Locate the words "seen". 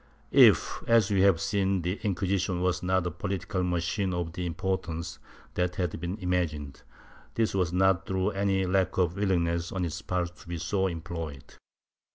1.39-1.83